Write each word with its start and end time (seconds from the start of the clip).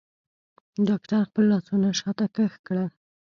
ډاکتر 0.87 1.19
خپل 1.29 1.43
لاسونه 1.51 1.87
شاته 1.99 2.25
کښ 2.35 2.53
کړل. 2.67 2.89